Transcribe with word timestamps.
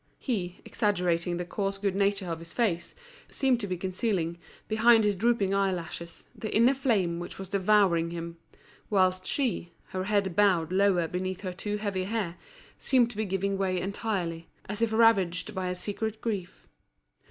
He, 0.17 0.61
exaggerating 0.65 1.37
the 1.37 1.45
coarse 1.45 1.77
good 1.77 1.95
nature 1.95 2.25
of 2.25 2.39
his 2.39 2.55
face, 2.55 2.95
seemed 3.29 3.59
to 3.59 3.67
be 3.67 3.77
concealing, 3.77 4.39
behind 4.67 5.03
his 5.03 5.15
drooping 5.15 5.53
eyelashes, 5.53 6.25
the 6.33 6.51
inner 6.51 6.73
flame 6.73 7.19
which 7.19 7.37
was 7.37 7.49
devouring 7.49 8.09
him; 8.09 8.37
whilst 8.89 9.27
she, 9.27 9.73
her 9.89 10.05
head 10.05 10.35
bowed 10.35 10.71
lower 10.71 11.07
beneath 11.07 11.41
her 11.41 11.53
too 11.53 11.77
heavy 11.77 12.05
hair, 12.05 12.35
seemed 12.79 13.11
to 13.11 13.17
be 13.17 13.25
giving 13.25 13.59
way 13.59 13.79
entirely, 13.79 14.47
as 14.67 14.81
if 14.81 14.91
ravaged 14.91 15.53
by 15.53 15.67
a 15.69 15.75
secret 15.75 16.19
grief. 16.19 16.65